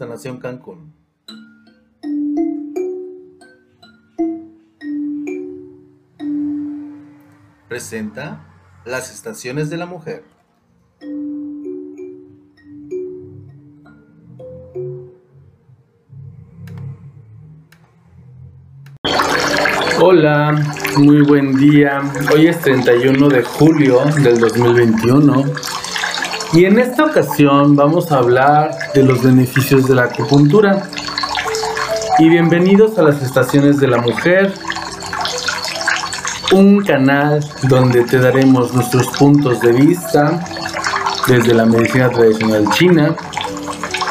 Sanación 0.00 0.38
Cancún. 0.38 0.94
Presenta 7.68 8.40
las 8.86 9.12
estaciones 9.12 9.68
de 9.68 9.76
la 9.76 9.84
mujer. 9.84 10.24
Hola, 20.00 20.58
muy 20.96 21.20
buen 21.20 21.58
día. 21.58 22.00
Hoy 22.32 22.46
es 22.46 22.58
31 22.62 23.28
de 23.28 23.42
julio 23.42 24.02
del 24.22 24.40
2021 24.40 25.44
y 26.52 26.64
en 26.64 26.78
esta 26.80 27.04
ocasión 27.04 27.76
vamos 27.76 28.10
a 28.10 28.18
hablar 28.18 28.76
de 28.92 29.04
los 29.04 29.22
beneficios 29.22 29.86
de 29.86 29.94
la 29.94 30.04
acupuntura. 30.04 30.82
Y 32.18 32.28
bienvenidos 32.28 32.98
a 32.98 33.02
las 33.02 33.22
estaciones 33.22 33.78
de 33.78 33.86
la 33.86 33.98
mujer, 33.98 34.52
un 36.52 36.82
canal 36.84 37.44
donde 37.68 38.02
te 38.02 38.18
daremos 38.18 38.74
nuestros 38.74 39.06
puntos 39.16 39.60
de 39.60 39.72
vista 39.72 40.44
desde 41.28 41.54
la 41.54 41.66
medicina 41.66 42.10
tradicional 42.10 42.68
china 42.70 43.14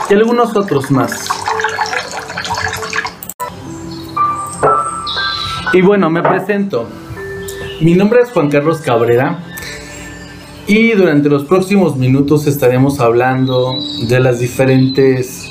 y 0.10 0.14
algunos 0.14 0.56
otros 0.56 0.90
más. 0.92 1.28
Y 5.74 5.82
bueno, 5.82 6.10
me 6.10 6.24
presento. 6.24 6.88
Mi 7.82 7.96
nombre 7.96 8.22
es 8.22 8.32
Juan 8.32 8.50
Carlos 8.50 8.80
Cabrera 8.80 9.49
y 10.70 10.92
durante 10.92 11.30
los 11.30 11.46
próximos 11.46 11.98
minutos 11.98 12.46
estaremos 12.46 13.00
hablando 13.00 13.80
de 14.08 14.20
las 14.20 14.40
diferentes 14.40 15.50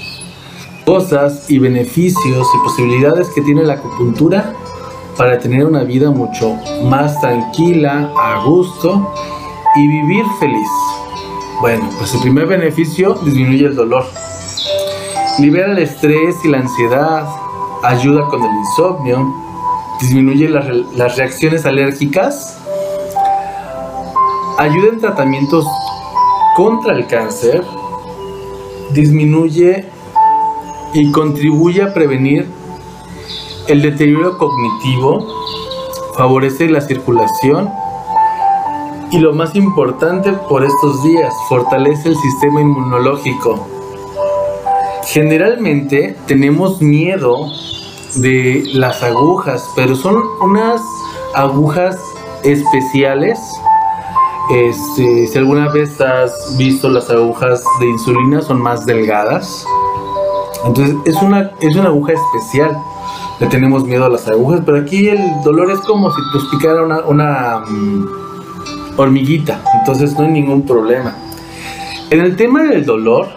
cosas 0.86 1.50
y 1.50 1.58
beneficios 1.58 2.46
y 2.54 2.58
posibilidades 2.62 3.26
que 3.34 3.40
tiene 3.40 3.64
la 3.64 3.74
acupuntura 3.74 4.54
para 5.16 5.40
tener 5.40 5.66
una 5.66 5.82
vida 5.82 6.12
mucho 6.12 6.54
más 6.84 7.20
tranquila, 7.20 8.12
a 8.16 8.44
gusto 8.44 9.12
y 9.74 9.88
vivir 9.88 10.24
feliz. 10.38 10.68
Bueno, 11.60 11.90
pues 11.98 12.14
el 12.14 12.20
primer 12.20 12.46
beneficio 12.46 13.14
disminuye 13.24 13.66
el 13.66 13.74
dolor. 13.74 14.04
Libera 15.40 15.72
el 15.72 15.78
estrés 15.78 16.36
y 16.44 16.48
la 16.48 16.58
ansiedad, 16.58 17.26
ayuda 17.82 18.24
con 18.28 18.44
el 18.44 18.50
insomnio, 18.52 19.34
disminuye 20.00 20.48
las, 20.48 21.16
reacciones 21.16 21.66
alérgicas, 21.66 22.57
ayuda 24.58 24.88
en 24.88 25.00
tratamientos 25.00 25.66
contra 26.56 26.92
el 26.92 27.06
cáncer, 27.06 27.64
disminuye 28.90 29.88
y 30.92 31.12
contribuye 31.12 31.82
a 31.82 31.94
prevenir 31.94 32.48
el 33.68 33.82
deterioro 33.82 34.36
cognitivo, 34.36 35.24
favorece 36.16 36.68
la 36.68 36.80
circulación 36.80 37.70
y 39.12 39.18
lo 39.18 39.32
más 39.32 39.54
importante 39.54 40.32
por 40.32 40.64
estos 40.64 41.04
días, 41.04 41.32
fortalece 41.48 42.08
el 42.08 42.16
sistema 42.16 42.60
inmunológico. 42.60 43.64
Generalmente 45.04 46.16
tenemos 46.26 46.82
miedo 46.82 47.46
de 48.16 48.64
las 48.74 49.04
agujas, 49.04 49.70
pero 49.76 49.94
son 49.94 50.20
unas 50.40 50.82
agujas 51.34 51.96
especiales. 52.42 53.38
Este, 54.50 55.26
si 55.26 55.38
alguna 55.38 55.68
vez 55.68 56.00
has 56.00 56.56
visto 56.56 56.88
las 56.88 57.10
agujas 57.10 57.62
de 57.80 57.86
insulina, 57.86 58.40
son 58.40 58.62
más 58.62 58.86
delgadas. 58.86 59.66
Entonces 60.64 60.96
es 61.04 61.20
una, 61.22 61.50
es 61.60 61.76
una 61.76 61.88
aguja 61.88 62.14
especial. 62.14 62.76
Le 63.40 63.46
tenemos 63.46 63.84
miedo 63.84 64.06
a 64.06 64.08
las 64.08 64.26
agujas, 64.26 64.62
pero 64.64 64.78
aquí 64.78 65.08
el 65.08 65.20
dolor 65.44 65.70
es 65.70 65.80
como 65.80 66.10
si 66.10 66.20
te 66.32 66.38
picara 66.50 66.82
una, 67.06 67.58
mm, 67.60 68.06
hormiguita. 68.96 69.62
Entonces 69.78 70.18
no 70.18 70.24
hay 70.24 70.30
ningún 70.30 70.62
problema. 70.62 71.14
En 72.10 72.20
el 72.20 72.34
tema 72.36 72.62
del 72.62 72.86
dolor, 72.86 73.28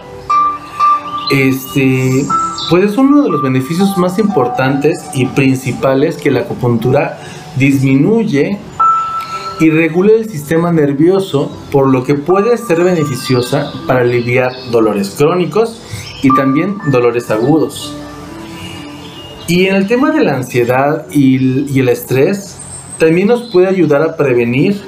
este, 1.30 2.24
pues 2.70 2.84
es 2.84 2.96
uno 2.96 3.22
de 3.22 3.28
los 3.28 3.42
beneficios 3.42 3.96
más 3.98 4.18
importantes 4.18 5.04
y 5.12 5.26
principales 5.26 6.16
que 6.16 6.30
la 6.30 6.40
acupuntura 6.40 7.18
disminuye 7.56 8.58
y 9.62 9.70
regula 9.70 10.14
el 10.14 10.28
sistema 10.28 10.72
nervioso, 10.72 11.48
por 11.70 11.88
lo 11.88 12.02
que 12.02 12.14
puede 12.14 12.58
ser 12.58 12.82
beneficiosa 12.82 13.72
para 13.86 14.00
aliviar 14.00 14.50
dolores 14.72 15.14
crónicos 15.16 15.80
y 16.20 16.34
también 16.34 16.78
dolores 16.90 17.30
agudos. 17.30 17.96
Y 19.46 19.66
en 19.66 19.76
el 19.76 19.86
tema 19.86 20.10
de 20.10 20.24
la 20.24 20.34
ansiedad 20.34 21.06
y, 21.12 21.78
el 21.78 21.88
estrés, 21.88 22.58
también 22.98 23.28
nos 23.28 23.52
puede 23.52 23.68
ayudar 23.68 24.02
a 24.02 24.16
prevenir 24.16 24.82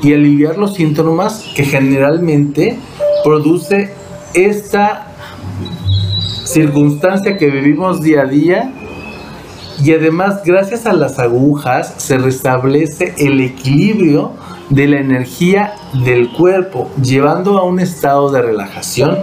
y 0.00 0.14
aliviar 0.14 0.58
los 0.58 0.74
síntomas 0.74 1.50
que 1.56 1.64
generalmente 1.64 2.78
produce 3.24 3.92
esta 4.32 5.12
circunstancia 6.44 7.36
que 7.36 7.50
vivimos 7.50 8.00
día 8.00 8.22
a 8.22 8.26
día 8.26 8.72
y 9.80 9.92
además 9.92 10.42
gracias 10.44 10.86
a 10.86 10.92
las 10.92 11.18
agujas 11.18 11.94
se 11.96 12.18
restablece 12.18 13.14
el 13.18 13.40
equilibrio 13.40 14.32
de 14.70 14.86
la 14.86 15.00
energía 15.00 15.74
del 16.04 16.32
cuerpo, 16.32 16.90
llevando 17.02 17.58
a 17.58 17.64
un 17.64 17.80
estado 17.80 18.30
de 18.30 18.42
relajación. 18.42 19.18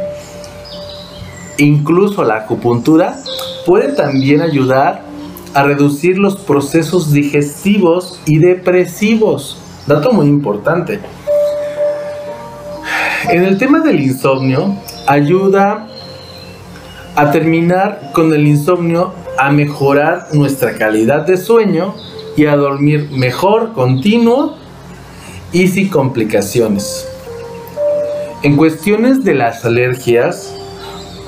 Incluso 1.57 2.23
la 2.23 2.37
acupuntura 2.37 3.17
puede 3.65 3.93
también 3.93 4.41
ayudar 4.41 5.01
a 5.53 5.63
reducir 5.63 6.17
los 6.17 6.37
procesos 6.37 7.11
digestivos 7.11 8.19
y 8.25 8.37
depresivos. 8.39 9.57
Dato 9.87 10.11
muy 10.11 10.27
importante. 10.27 10.99
En 13.29 13.43
el 13.43 13.57
tema 13.57 13.79
del 13.79 13.99
insomnio, 13.99 14.75
ayuda 15.07 15.87
a 17.15 17.31
terminar 17.31 18.11
con 18.13 18.33
el 18.33 18.47
insomnio, 18.47 19.13
a 19.39 19.51
mejorar 19.51 20.27
nuestra 20.33 20.77
calidad 20.77 21.25
de 21.25 21.37
sueño 21.37 21.95
y 22.35 22.45
a 22.45 22.57
dormir 22.57 23.09
mejor, 23.11 23.71
continuo 23.71 24.57
y 25.53 25.69
sin 25.69 25.87
complicaciones. 25.87 27.07
En 28.43 28.57
cuestiones 28.57 29.23
de 29.23 29.35
las 29.35 29.63
alergias, 29.63 30.53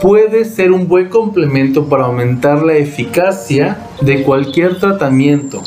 puede 0.02 0.44
ser 0.44 0.74
un 0.74 0.90
buen 0.90 1.08
complemento 1.08 1.88
para 1.88 2.06
aumentar 2.06 2.64
la 2.64 2.74
eficacia 2.74 3.78
de 4.02 4.24
cualquier 4.24 4.78
tratamiento 4.78 5.62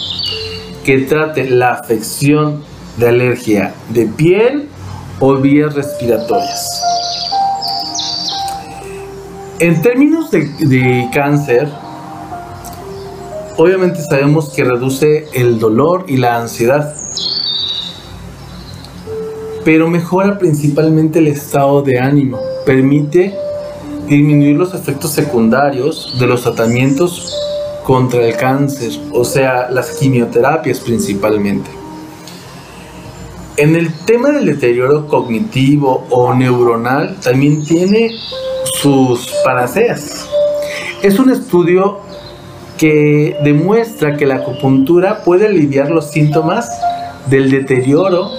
que 0.84 0.98
trate 0.98 1.48
la 1.48 1.70
afección 1.70 2.62
de 2.98 3.08
alergia 3.08 3.72
de 3.88 4.04
piel 4.04 4.68
o 5.18 5.36
vías 5.36 5.74
respiratorias. 5.74 6.82
En 9.60 9.80
términos 9.80 10.30
de, 10.30 11.08
cáncer, 11.12 11.68
obviamente 13.56 14.02
sabemos 14.02 14.50
que 14.50 14.64
reduce 14.64 15.28
el 15.32 15.58
dolor 15.58 16.04
y 16.08 16.16
la 16.16 16.36
ansiedad, 16.36 16.94
pero 19.64 19.88
mejora 19.88 20.38
principalmente 20.38 21.20
el 21.20 21.28
estado 21.28 21.82
de 21.82 21.98
ánimo, 21.98 22.38
permite 22.66 23.34
disminuir 24.08 24.56
los 24.56 24.74
efectos 24.74 25.12
secundarios 25.12 26.16
de 26.18 26.26
los 26.26 26.42
tratamientos 26.42 27.34
contra 27.84 28.26
el 28.26 28.36
cáncer, 28.36 28.92
o 29.12 29.24
sea, 29.24 29.70
las 29.70 29.96
quimioterapias 29.98 30.80
principalmente. 30.80 31.70
En 33.56 33.76
el 33.76 33.92
tema 34.04 34.30
del 34.30 34.46
deterioro 34.46 35.06
cognitivo 35.06 36.04
o 36.10 36.34
neuronal, 36.34 37.16
también 37.20 37.64
tiene 37.64 38.10
sus 38.80 39.32
panaceas. 39.44 40.28
Es 41.02 41.18
un 41.18 41.30
estudio 41.30 42.00
que 42.78 43.36
demuestra 43.44 44.16
que 44.16 44.26
la 44.26 44.36
acupuntura 44.36 45.22
puede 45.24 45.46
aliviar 45.46 45.90
los 45.90 46.10
síntomas 46.10 46.68
del 47.26 47.50
deterioro 47.50 48.30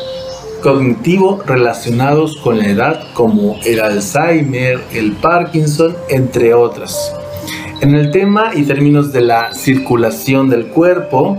cognitivo 0.62 1.42
relacionados 1.46 2.38
con 2.38 2.58
la 2.58 2.68
edad 2.68 3.08
como 3.14 3.58
el 3.66 3.80
Alzheimer, 3.80 4.80
el 4.94 5.14
Parkinson, 5.14 5.96
entre 6.10 6.54
otras. 6.54 7.14
En 7.82 7.94
el 7.94 8.10
tema 8.10 8.52
y 8.56 8.64
términos 8.64 9.12
de 9.12 9.22
la 9.22 9.54
circulación 9.54 10.50
del 10.50 10.68
cuerpo, 10.68 11.38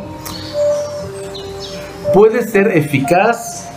puede 2.15 2.47
ser 2.47 2.77
eficaz 2.77 3.69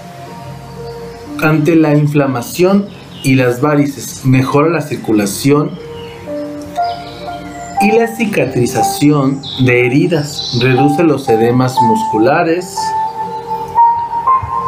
ante 1.42 1.76
la 1.76 1.96
inflamación 1.96 2.88
y 3.24 3.36
las 3.36 3.60
varices, 3.60 4.26
mejora 4.26 4.70
la 4.70 4.82
circulación 4.82 5.72
y 7.82 7.92
la 7.92 8.08
cicatrización 8.08 9.42
de 9.64 9.86
heridas, 9.86 10.58
reduce 10.62 11.04
los 11.04 11.30
edemas 11.30 11.76
musculares. 11.82 12.76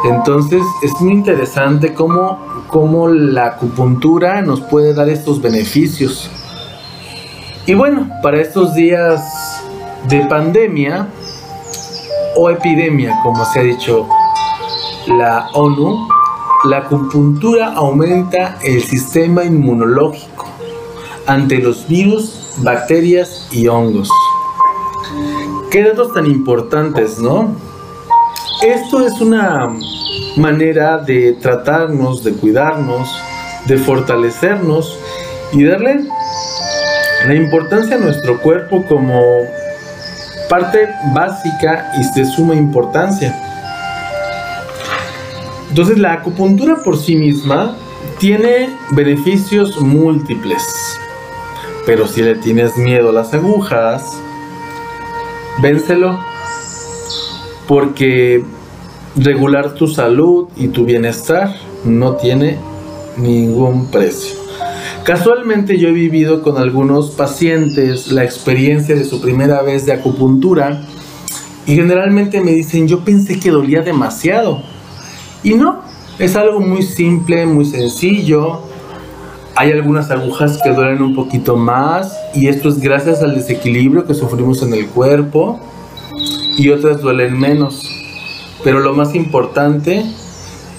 Entonces 0.04 0.62
es 0.82 0.92
muy 1.00 1.12
interesante 1.12 1.92
cómo, 1.92 2.38
cómo 2.68 3.08
la 3.08 3.46
acupuntura 3.46 4.40
nos 4.42 4.62
puede 4.62 4.94
dar 4.94 5.08
estos 5.08 5.42
beneficios. 5.42 6.30
Y 7.66 7.74
bueno, 7.74 8.08
para 8.22 8.40
estos 8.40 8.74
días 8.74 9.62
de 10.08 10.24
pandemia 10.26 11.06
o 12.34 12.50
epidemia, 12.50 13.20
como 13.22 13.44
se 13.44 13.60
ha 13.60 13.62
dicho 13.62 14.08
la 15.06 15.48
ONU, 15.52 16.08
la 16.64 16.78
acupuntura 16.78 17.72
aumenta 17.74 18.58
el 18.62 18.82
sistema 18.82 19.44
inmunológico 19.44 20.51
ante 21.26 21.58
los 21.58 21.86
virus, 21.88 22.34
bacterias 22.58 23.48
y 23.50 23.68
hongos. 23.68 24.08
Qué 25.70 25.82
datos 25.84 26.12
tan 26.12 26.26
importantes, 26.26 27.18
¿no? 27.18 27.54
Esto 28.62 29.06
es 29.06 29.20
una 29.20 29.74
manera 30.36 30.98
de 30.98 31.32
tratarnos, 31.34 32.22
de 32.22 32.32
cuidarnos, 32.32 33.08
de 33.66 33.78
fortalecernos 33.78 34.98
y 35.52 35.64
darle 35.64 36.06
la 37.26 37.34
importancia 37.34 37.96
a 37.96 37.98
nuestro 37.98 38.40
cuerpo 38.40 38.84
como 38.88 39.20
parte 40.48 40.88
básica 41.14 41.92
y 41.98 42.18
de 42.18 42.24
suma 42.26 42.54
importancia. 42.54 43.34
Entonces 45.68 45.98
la 45.98 46.12
acupuntura 46.12 46.76
por 46.84 46.98
sí 46.98 47.16
misma 47.16 47.74
tiene 48.18 48.68
beneficios 48.90 49.80
múltiples, 49.80 50.62
pero 51.86 52.06
si 52.06 52.22
le 52.22 52.34
tienes 52.36 52.76
miedo 52.76 53.10
a 53.10 53.12
las 53.12 53.34
agujas, 53.34 54.02
vénselo, 55.60 56.18
porque 57.66 58.44
regular 59.16 59.74
tu 59.74 59.88
salud 59.88 60.48
y 60.56 60.68
tu 60.68 60.84
bienestar 60.84 61.54
no 61.84 62.16
tiene 62.16 62.58
ningún 63.16 63.86
precio. 63.86 64.36
Casualmente 65.04 65.78
yo 65.78 65.88
he 65.88 65.92
vivido 65.92 66.42
con 66.42 66.58
algunos 66.58 67.10
pacientes 67.10 68.12
la 68.12 68.22
experiencia 68.22 68.94
de 68.94 69.04
su 69.04 69.20
primera 69.20 69.60
vez 69.62 69.84
de 69.84 69.92
acupuntura 69.92 70.82
y 71.66 71.74
generalmente 71.74 72.40
me 72.40 72.52
dicen 72.52 72.86
yo 72.86 73.00
pensé 73.00 73.40
que 73.40 73.50
dolía 73.50 73.82
demasiado 73.82 74.62
y 75.42 75.54
no, 75.54 75.80
es 76.18 76.36
algo 76.36 76.60
muy 76.60 76.82
simple, 76.82 77.46
muy 77.46 77.64
sencillo. 77.64 78.60
Hay 79.54 79.70
algunas 79.70 80.10
agujas 80.10 80.58
que 80.62 80.70
duelen 80.70 81.02
un 81.02 81.14
poquito 81.14 81.56
más 81.56 82.16
y 82.34 82.48
esto 82.48 82.68
es 82.68 82.80
gracias 82.80 83.22
al 83.22 83.34
desequilibrio 83.34 84.06
que 84.06 84.14
sufrimos 84.14 84.62
en 84.62 84.72
el 84.72 84.86
cuerpo 84.88 85.60
y 86.56 86.70
otras 86.70 87.00
duelen 87.00 87.38
menos. 87.38 87.86
Pero 88.64 88.80
lo 88.80 88.94
más 88.94 89.14
importante 89.14 90.04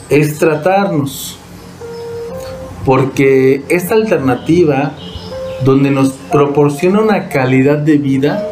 es 0.09 0.39
tratarnos 0.39 1.37
porque 2.85 3.63
esta 3.69 3.95
alternativa 3.95 4.93
donde 5.63 5.91
nos 5.91 6.09
proporciona 6.31 7.01
una 7.01 7.29
calidad 7.29 7.77
de 7.77 7.97
vida, 7.97 8.47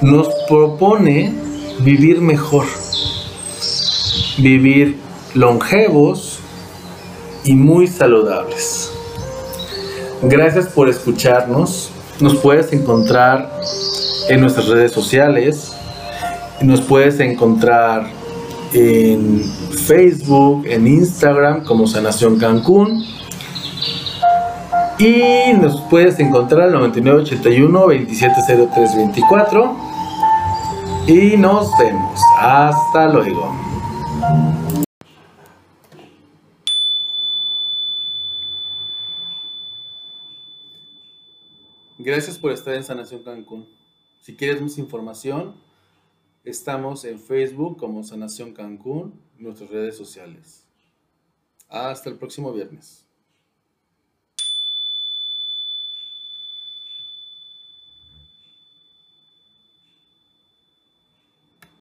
nos 0.00 0.28
propone 0.48 1.32
vivir 1.80 2.20
mejor, 2.20 2.66
vivir 4.38 4.96
longevos 5.34 6.38
y 7.44 7.54
muy 7.54 7.86
saludables. 7.86 8.83
Gracias 10.28 10.66
por 10.68 10.88
escucharnos. 10.88 11.90
Nos 12.20 12.36
puedes 12.36 12.72
encontrar 12.72 13.50
en 14.28 14.40
nuestras 14.40 14.68
redes 14.68 14.92
sociales. 14.92 15.76
Nos 16.62 16.80
puedes 16.80 17.20
encontrar 17.20 18.06
en 18.72 19.44
Facebook, 19.86 20.64
en 20.66 20.86
Instagram 20.86 21.64
como 21.64 21.86
Sanación 21.86 22.38
Cancún 22.38 23.04
y 24.98 25.52
nos 25.60 25.80
puedes 25.82 26.18
encontrar 26.18 26.62
al 26.62 26.72
9981 26.72 27.80
270324. 27.80 29.76
Y 31.06 31.36
nos 31.36 31.70
vemos. 31.78 32.20
Hasta 32.40 33.08
luego. 33.08 33.54
Gracias 42.14 42.38
por 42.38 42.52
estar 42.52 42.72
en 42.74 42.84
Sanación 42.84 43.24
Cancún. 43.24 43.68
Si 44.20 44.36
quieres 44.36 44.62
más 44.62 44.78
información, 44.78 45.60
estamos 46.44 47.04
en 47.04 47.18
Facebook 47.18 47.76
como 47.76 48.04
Sanación 48.04 48.54
Cancún, 48.54 49.20
nuestras 49.36 49.68
redes 49.68 49.96
sociales. 49.96 50.64
Hasta 51.68 52.10
el 52.10 52.16
próximo 52.16 52.52
viernes. 52.52 53.03